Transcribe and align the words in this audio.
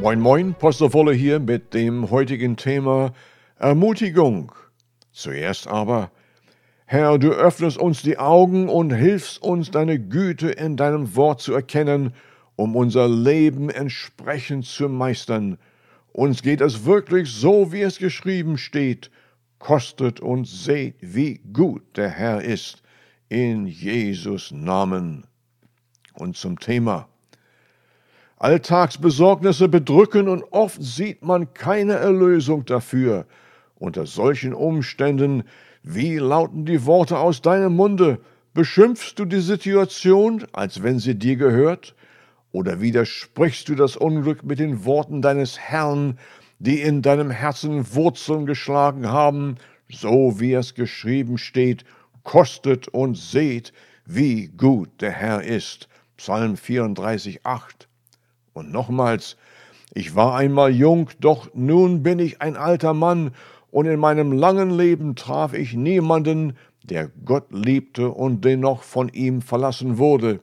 Moin 0.00 0.20
Moin, 0.20 0.54
Pastor 0.54 0.92
Wolle 0.94 1.12
hier 1.12 1.38
mit 1.38 1.74
dem 1.74 2.10
heutigen 2.10 2.56
Thema 2.56 3.12
Ermutigung. 3.58 4.52
Zuerst 5.12 5.68
aber, 5.68 6.10
Herr, 6.86 7.18
du 7.18 7.30
öffnest 7.30 7.78
uns 7.78 8.02
die 8.02 8.18
Augen 8.18 8.68
und 8.68 8.92
hilfst 8.92 9.40
uns 9.42 9.70
deine 9.70 9.98
Güte 9.98 10.50
in 10.50 10.76
deinem 10.76 11.14
Wort 11.14 11.40
zu 11.40 11.54
erkennen, 11.54 12.12
um 12.56 12.76
unser 12.76 13.08
Leben 13.08 13.70
entsprechend 13.70 14.66
zu 14.66 14.88
meistern. 14.88 15.58
Uns 16.12 16.42
geht 16.42 16.60
es 16.60 16.84
wirklich 16.84 17.30
so, 17.30 17.72
wie 17.72 17.82
es 17.82 17.98
geschrieben 17.98 18.58
steht. 18.58 19.10
Kostet 19.58 20.20
und 20.20 20.46
seht, 20.46 20.96
wie 21.00 21.40
gut 21.52 21.96
der 21.96 22.10
Herr 22.10 22.42
ist. 22.42 22.82
In 23.28 23.66
Jesus 23.66 24.50
Namen. 24.50 25.24
Und 26.14 26.36
zum 26.36 26.58
Thema. 26.58 27.08
Alltagsbesorgnisse 28.42 29.68
bedrücken 29.68 30.26
und 30.28 30.42
oft 30.50 30.82
sieht 30.82 31.22
man 31.22 31.54
keine 31.54 31.92
Erlösung 31.92 32.64
dafür. 32.64 33.24
Unter 33.76 34.04
solchen 34.04 34.52
Umständen, 34.52 35.44
wie 35.84 36.16
lauten 36.16 36.64
die 36.64 36.84
Worte 36.84 37.18
aus 37.18 37.40
deinem 37.40 37.76
Munde? 37.76 38.18
Beschimpfst 38.52 39.14
du 39.14 39.26
die 39.26 39.40
Situation, 39.40 40.44
als 40.52 40.82
wenn 40.82 40.98
sie 40.98 41.14
dir 41.14 41.36
gehört? 41.36 41.94
Oder 42.50 42.80
widersprichst 42.80 43.68
du 43.68 43.76
das 43.76 43.96
Unglück 43.96 44.42
mit 44.42 44.58
den 44.58 44.84
Worten 44.84 45.22
deines 45.22 45.60
Herrn, 45.60 46.18
die 46.58 46.80
in 46.80 47.00
deinem 47.00 47.30
Herzen 47.30 47.94
Wurzeln 47.94 48.46
geschlagen 48.46 49.06
haben, 49.06 49.54
so 49.88 50.40
wie 50.40 50.54
es 50.54 50.74
geschrieben 50.74 51.38
steht, 51.38 51.84
kostet 52.24 52.88
und 52.88 53.16
seht, 53.16 53.72
wie 54.04 54.48
gut 54.48 55.00
der 55.00 55.12
Herr 55.12 55.44
ist. 55.44 55.88
Psalm 56.16 56.56
34, 56.56 57.46
8. 57.46 57.88
Und 58.52 58.72
nochmals, 58.72 59.36
ich 59.94 60.14
war 60.14 60.34
einmal 60.34 60.70
jung, 60.70 61.10
doch 61.20 61.48
nun 61.54 62.02
bin 62.02 62.18
ich 62.18 62.40
ein 62.40 62.56
alter 62.56 62.94
Mann, 62.94 63.32
und 63.70 63.86
in 63.86 63.98
meinem 63.98 64.32
langen 64.32 64.70
Leben 64.70 65.16
traf 65.16 65.54
ich 65.54 65.72
niemanden, 65.72 66.56
der 66.82 67.10
Gott 67.24 67.46
liebte 67.50 68.10
und 68.10 68.44
dennoch 68.44 68.82
von 68.82 69.08
ihm 69.08 69.40
verlassen 69.40 69.96
wurde. 69.96 70.40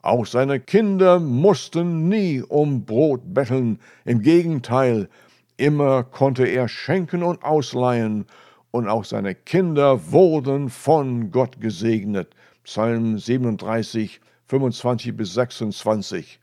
Auch 0.00 0.26
seine 0.26 0.58
Kinder 0.58 1.20
mussten 1.20 2.08
nie 2.08 2.42
um 2.42 2.84
Brot 2.84 3.34
betteln, 3.34 3.78
im 4.04 4.22
Gegenteil, 4.22 5.08
immer 5.56 6.02
konnte 6.02 6.46
er 6.46 6.66
schenken 6.68 7.22
und 7.22 7.44
ausleihen, 7.44 8.26
und 8.70 8.88
auch 8.88 9.04
seine 9.04 9.34
Kinder 9.34 10.10
wurden 10.10 10.70
von 10.70 11.30
Gott 11.30 11.60
gesegnet. 11.60 12.34
Psalm 12.64 13.18
37, 13.18 14.20
25 14.46 15.14
bis 15.14 15.34
26. 15.34 16.40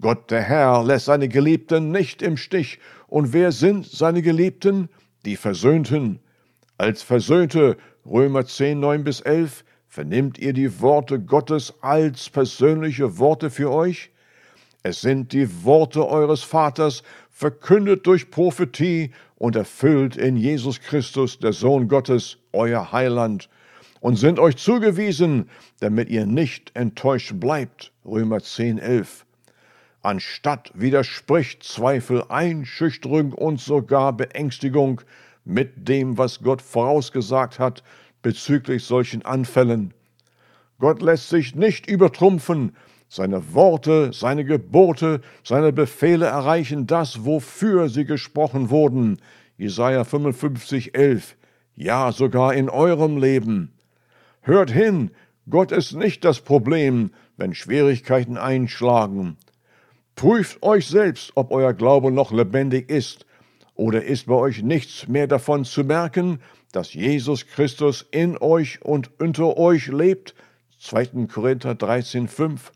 Gott 0.00 0.30
der 0.30 0.42
Herr 0.42 0.84
lässt 0.84 1.06
seine 1.06 1.28
Geliebten 1.28 1.90
nicht 1.90 2.22
im 2.22 2.36
Stich. 2.36 2.78
Und 3.08 3.32
wer 3.32 3.50
sind 3.50 3.84
seine 3.84 4.22
Geliebten? 4.22 4.88
Die 5.24 5.34
Versöhnten. 5.34 6.20
Als 6.76 7.02
Versöhnte, 7.02 7.76
Römer 8.06 8.46
10, 8.46 8.78
9 8.78 9.02
bis 9.02 9.20
11, 9.20 9.64
vernimmt 9.88 10.38
ihr 10.38 10.52
die 10.52 10.80
Worte 10.80 11.18
Gottes 11.18 11.74
als 11.80 12.30
persönliche 12.30 13.18
Worte 13.18 13.50
für 13.50 13.72
euch? 13.72 14.12
Es 14.84 15.00
sind 15.00 15.32
die 15.32 15.64
Worte 15.64 16.06
eures 16.06 16.44
Vaters, 16.44 17.02
verkündet 17.32 18.06
durch 18.06 18.30
Prophetie 18.30 19.10
und 19.34 19.56
erfüllt 19.56 20.16
in 20.16 20.36
Jesus 20.36 20.80
Christus, 20.80 21.40
der 21.40 21.52
Sohn 21.52 21.88
Gottes, 21.88 22.38
euer 22.52 22.92
Heiland, 22.92 23.48
und 23.98 24.14
sind 24.14 24.38
euch 24.38 24.56
zugewiesen, 24.58 25.50
damit 25.80 26.08
ihr 26.08 26.24
nicht 26.24 26.70
enttäuscht 26.74 27.32
bleibt. 27.40 27.92
Römer 28.04 28.40
10, 28.40 28.78
11 28.78 29.24
anstatt 30.08 30.72
widerspricht 30.74 31.62
Zweifel, 31.62 32.24
Einschüchterung 32.30 33.32
und 33.34 33.60
sogar 33.60 34.14
Beängstigung 34.14 35.02
mit 35.44 35.86
dem, 35.86 36.16
was 36.16 36.40
Gott 36.40 36.62
vorausgesagt 36.62 37.58
hat 37.58 37.82
bezüglich 38.22 38.84
solchen 38.84 39.22
Anfällen. 39.26 39.92
Gott 40.78 41.02
lässt 41.02 41.28
sich 41.28 41.54
nicht 41.54 41.86
übertrumpfen, 41.86 42.74
seine 43.10 43.52
Worte, 43.52 44.12
seine 44.14 44.46
Gebote, 44.46 45.20
seine 45.44 45.72
Befehle 45.72 46.26
erreichen 46.26 46.86
das, 46.86 47.26
wofür 47.26 47.90
sie 47.90 48.06
gesprochen 48.06 48.70
wurden. 48.70 49.18
Jesaja 49.58 50.04
55, 50.04 50.94
11. 50.94 51.36
Ja, 51.74 52.12
sogar 52.12 52.54
in 52.54 52.70
eurem 52.70 53.18
Leben. 53.18 53.72
Hört 54.40 54.70
hin, 54.70 55.10
Gott 55.50 55.70
ist 55.70 55.92
nicht 55.92 56.24
das 56.24 56.40
Problem, 56.40 57.10
wenn 57.36 57.54
Schwierigkeiten 57.54 58.38
einschlagen. 58.38 59.36
Prüft 60.18 60.64
euch 60.64 60.88
selbst, 60.88 61.30
ob 61.36 61.52
euer 61.52 61.72
Glaube 61.72 62.10
noch 62.10 62.32
lebendig 62.32 62.90
ist, 62.90 63.24
oder 63.76 64.02
ist 64.02 64.26
bei 64.26 64.34
euch 64.34 64.64
nichts 64.64 65.06
mehr 65.06 65.28
davon 65.28 65.64
zu 65.64 65.84
merken, 65.84 66.40
dass 66.72 66.92
Jesus 66.92 67.46
Christus 67.46 68.04
in 68.10 68.36
euch 68.36 68.82
und 68.82 69.12
unter 69.20 69.56
euch 69.56 69.86
lebt? 69.86 70.34
2. 70.80 71.28
Korinther 71.32 71.76
13, 71.76 72.26
5. 72.26 72.72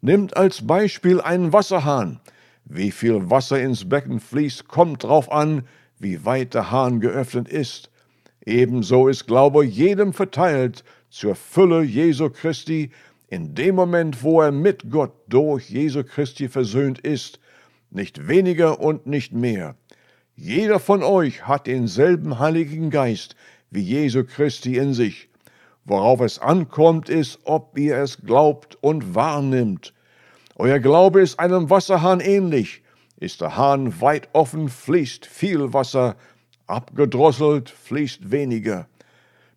Nimmt 0.00 0.34
als 0.34 0.66
Beispiel 0.66 1.20
einen 1.20 1.52
Wasserhahn. 1.52 2.20
Wie 2.64 2.90
viel 2.90 3.28
Wasser 3.28 3.60
ins 3.60 3.86
Becken 3.86 4.18
fließt, 4.18 4.66
kommt 4.66 5.02
drauf 5.04 5.30
an, 5.30 5.68
wie 5.98 6.24
weit 6.24 6.54
der 6.54 6.70
Hahn 6.70 7.00
geöffnet 7.00 7.50
ist. 7.50 7.90
Ebenso 8.46 9.08
ist 9.08 9.26
Glaube 9.26 9.66
jedem 9.66 10.14
verteilt 10.14 10.84
zur 11.10 11.34
Fülle 11.34 11.82
Jesu 11.82 12.30
Christi, 12.30 12.92
in 13.30 13.54
dem 13.54 13.76
Moment, 13.76 14.24
wo 14.24 14.42
er 14.42 14.50
mit 14.50 14.90
Gott 14.90 15.12
durch 15.28 15.70
Jesu 15.70 16.02
Christi 16.02 16.48
versöhnt 16.48 16.98
ist, 16.98 17.38
nicht 17.90 18.28
weniger 18.28 18.80
und 18.80 19.06
nicht 19.06 19.32
mehr. 19.32 19.76
Jeder 20.34 20.80
von 20.80 21.02
euch 21.02 21.46
hat 21.46 21.68
denselben 21.68 22.40
Heiligen 22.40 22.90
Geist 22.90 23.36
wie 23.70 23.82
Jesu 23.82 24.24
Christi 24.24 24.76
in 24.76 24.94
sich. 24.94 25.28
Worauf 25.84 26.20
es 26.20 26.40
ankommt, 26.40 27.08
ist, 27.08 27.38
ob 27.44 27.78
ihr 27.78 27.96
es 27.98 28.18
glaubt 28.18 28.76
und 28.80 29.14
wahrnimmt. 29.14 29.94
Euer 30.56 30.80
Glaube 30.80 31.20
ist 31.20 31.38
einem 31.38 31.70
Wasserhahn 31.70 32.20
ähnlich. 32.20 32.82
Ist 33.18 33.40
der 33.40 33.56
Hahn 33.56 34.00
weit 34.00 34.28
offen, 34.32 34.68
fließt 34.68 35.24
viel 35.26 35.72
Wasser, 35.72 36.16
abgedrosselt 36.66 37.70
fließt 37.70 38.30
weniger. 38.30 38.88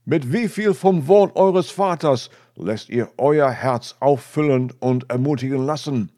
Mit 0.05 0.31
wie 0.31 0.47
viel 0.47 0.73
vom 0.73 1.07
Wort 1.07 1.35
eures 1.35 1.72
Vaters 1.72 2.29
lässt 2.56 2.90
ihr 2.90 3.09
euer 3.18 3.50
Herz 3.50 3.96
auffüllen 4.00 4.72
und 4.80 5.09
ermutigen 5.09 5.66
lassen. 5.66 6.12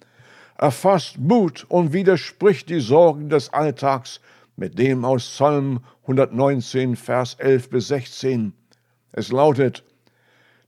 Erfasst 0.57 1.18
Mut 1.18 1.66
und 1.68 1.94
widerspricht 1.94 2.69
die 2.69 2.79
Sorgen 2.79 3.29
des 3.29 3.51
Alltags 3.51 4.22
mit 4.56 4.79
dem 4.79 5.03
aus 5.03 5.25
Psalm 5.25 5.81
119, 6.03 6.96
Vers 6.96 7.35
11 7.35 7.69
bis 7.69 7.88
16. 7.90 8.53
Es 9.12 9.31
lautet, 9.31 9.84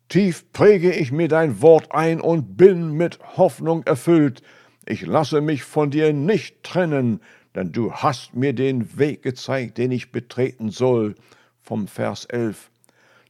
Tief 0.09 0.51
präge 0.53 0.93
ich 0.93 1.11
mir 1.11 1.27
dein 1.27 1.61
Wort 1.61 1.91
ein 1.91 2.21
und 2.21 2.55
bin 2.55 2.91
mit 2.91 3.19
Hoffnung 3.37 3.83
erfüllt. 3.83 4.41
Ich 4.85 5.05
lasse 5.05 5.41
mich 5.41 5.63
von 5.63 5.91
dir 5.91 6.13
nicht 6.13 6.63
trennen, 6.63 7.19
denn 7.55 7.73
du 7.73 7.91
hast 7.91 8.33
mir 8.33 8.53
den 8.53 8.97
Weg 8.97 9.21
gezeigt, 9.21 9.77
den 9.77 9.91
ich 9.91 10.13
betreten 10.13 10.69
soll. 10.69 11.15
Vom 11.61 11.89
Vers 11.89 12.23
11. 12.23 12.71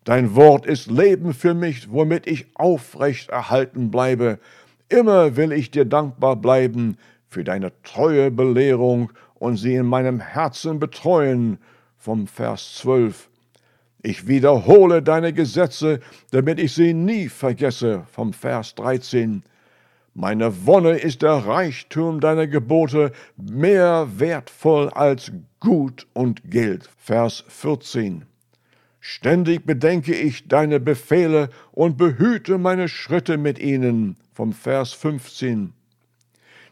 Dein 0.08 0.36
Wort 0.36 0.66
ist 0.66 0.90
Leben 0.90 1.34
für 1.34 1.54
mich, 1.54 1.92
womit 1.92 2.28
ich 2.28 2.46
aufrecht 2.54 3.30
erhalten 3.30 3.92
bleibe. 3.92 4.40
Immer 4.88 5.36
will 5.36 5.52
ich 5.52 5.70
dir 5.70 5.84
dankbar 5.84 6.38
bleiben 6.38 6.98
für 7.28 7.44
deine 7.44 7.74
treue 7.84 8.32
Belehrung 8.32 9.12
und 9.34 9.58
sie 9.58 9.76
in 9.76 9.86
meinem 9.86 10.22
Herzen 10.22 10.80
betreuen. 10.80 11.58
Vom 11.98 12.26
Vers 12.26 12.76
12. 12.76 13.28
Ich 14.02 14.30
wiederhole 14.30 15.04
deine 15.04 15.34
Gesetze, 15.34 16.00
damit 16.32 16.58
ich 16.62 16.74
sie 16.74 16.94
nie 16.94 17.28
vergesse. 17.28 18.06
Vom 18.10 18.32
Vers 18.32 18.76
13. 18.76 19.44
Meine 20.14 20.66
Wonne 20.66 20.92
ist 20.92 21.22
der 21.22 21.34
Reichtum 21.34 22.22
deiner 22.22 22.48
Gebote, 22.48 23.12
mehr 23.36 24.08
wertvoll 24.16 24.88
als 24.88 25.34
Gut 25.60 26.08
und 26.14 26.50
Geld. 26.50 26.90
Vers 26.98 27.44
14. 27.50 28.24
Ständig 29.10 29.66
bedenke 29.66 30.14
ich 30.14 30.50
deine 30.50 30.82
Befehle 30.82 31.50
und 31.72 31.98
behüte 31.98 32.58
meine 32.58 32.90
Schritte 32.90 33.38
mit 33.38 33.58
ihnen. 33.58 34.18
Vom 34.34 34.52
Vers 34.52 34.92
15. 34.92 35.72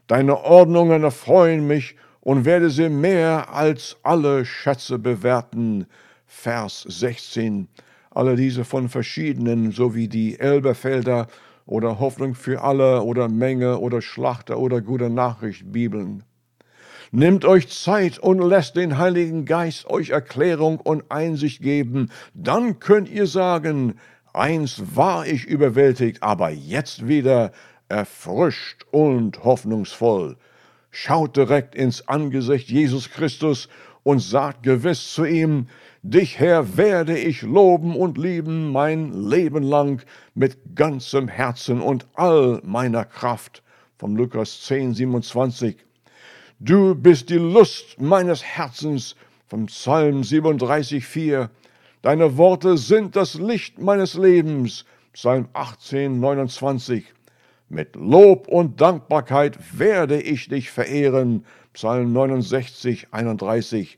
Deine 0.08 0.44
Ordnungen 0.44 1.06
erfreuen 1.06 1.66
mich 1.66 1.96
und 2.20 2.44
werde 2.44 2.70
sie 2.72 2.90
mehr 2.90 3.54
als 3.54 3.96
alle 4.04 4.44
Schätze 4.44 5.00
bewerten. 5.00 5.88
Vers 6.28 6.82
16. 6.82 7.70
Alle 8.12 8.36
diese 8.36 8.66
von 8.66 8.90
verschiedenen, 8.90 9.72
sowie 9.72 10.10
die 10.10 10.38
Elberfelder 10.38 11.28
oder 11.66 12.00
Hoffnung 12.00 12.36
für 12.36 12.62
alle 12.62 13.02
oder 13.04 13.30
Menge 13.30 13.80
oder 13.80 14.02
Schlachter 14.02 14.60
oder 14.60 14.82
gute 14.82 15.10
Nachricht 15.10 15.72
Bibeln. 15.72 16.26
Nimmt 17.12 17.46
euch 17.46 17.70
Zeit 17.70 18.20
und 18.20 18.40
lasst 18.40 18.76
den 18.76 18.98
Heiligen 18.98 19.46
Geist 19.46 19.88
euch 19.88 20.10
Erklärung 20.10 20.80
und 20.80 21.04
Einsicht 21.10 21.62
geben. 21.62 22.12
Dann 22.34 22.80
könnt 22.80 23.10
ihr 23.10 23.28
sagen, 23.28 23.96
einst 24.34 24.96
war 24.96 25.26
ich 25.26 25.46
überwältigt, 25.46 26.24
aber 26.24 26.50
jetzt 26.50 27.08
wieder 27.08 27.52
erfrischt 27.90 28.86
und 28.92 29.44
hoffnungsvoll. 29.44 30.38
Schaut 30.92 31.36
direkt 31.38 31.76
ins 31.76 32.08
Angesicht 32.08 32.70
Jesus 32.70 33.10
Christus 33.12 33.70
und 34.04 34.20
sagt 34.20 34.64
gewiss 34.64 35.14
zu 35.14 35.26
ihm, 35.26 35.68
Dich, 36.08 36.40
Herr, 36.40 36.78
werde 36.78 37.18
ich 37.18 37.42
loben 37.42 37.96
und 37.96 38.20
lieben 38.20 38.72
mein 38.72 39.28
Leben 39.28 39.64
lang 39.64 40.04
mit 40.36 40.76
ganzem 40.76 41.28
Herzen 41.28 41.82
und 41.82 42.06
all 42.14 42.62
meiner 42.64 43.06
Kraft. 43.06 43.64
Vom 43.98 44.16
Lukas 44.16 44.62
10, 44.62 44.94
27. 44.94 45.85
Du 46.60 46.96
bist 46.96 47.30
die 47.30 47.38
Lust 47.38 48.00
meines 48.00 48.42
Herzens. 48.42 49.18
Vom 49.48 49.66
Psalm 49.66 50.24
37, 50.24 51.06
4. 51.06 51.50
Deine 52.02 52.38
Worte 52.38 52.78
sind 52.78 53.18
das 53.18 53.34
Licht 53.34 53.82
meines 53.82 54.14
Lebens. 54.14 54.86
Psalm 55.12 55.50
18, 55.52 56.18
29. 56.18 57.14
Mit 57.68 57.98
Lob 57.98 58.48
und 58.48 58.80
Dankbarkeit 58.80 59.58
werde 59.78 60.22
ich 60.22 60.48
dich 60.48 60.72
verehren. 60.72 61.46
Psalm 61.74 62.14
69, 62.14 63.08
31. 63.12 63.98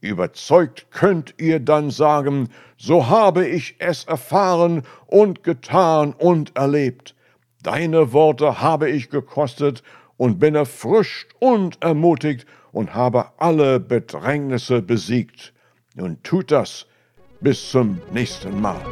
Überzeugt 0.00 0.92
könnt 0.92 1.34
ihr 1.38 1.58
dann 1.58 1.90
sagen, 1.90 2.50
so 2.76 3.08
habe 3.08 3.48
ich 3.48 3.74
es 3.80 4.04
erfahren 4.04 4.84
und 5.08 5.42
getan 5.42 6.12
und 6.12 6.56
erlebt. 6.56 7.16
Deine 7.64 8.12
Worte 8.12 8.60
habe 8.60 8.88
ich 8.88 9.10
gekostet 9.10 9.82
und 10.20 10.38
bin 10.38 10.54
erfrischt 10.54 11.30
und 11.38 11.82
ermutigt 11.82 12.46
und 12.72 12.94
habe 12.94 13.30
alle 13.38 13.80
Bedrängnisse 13.80 14.82
besiegt. 14.82 15.54
Nun 15.94 16.22
tut 16.22 16.50
das. 16.50 16.86
Bis 17.40 17.70
zum 17.70 18.02
nächsten 18.12 18.60
Mal. 18.60 18.82